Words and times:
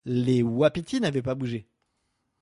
Les 0.05 0.41
wapitis 0.41 0.99
n’avaient 0.99 1.21
pas 1.21 1.35
bougé. 1.35 1.67